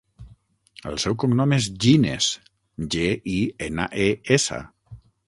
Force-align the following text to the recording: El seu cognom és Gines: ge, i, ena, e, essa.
El 0.91 0.95
seu 1.01 1.17
cognom 1.23 1.53
és 1.57 1.67
Gines: 1.85 2.29
ge, 2.95 3.05
i, 3.35 3.37
ena, 3.67 3.87
e, 4.07 4.09
essa. 4.39 4.63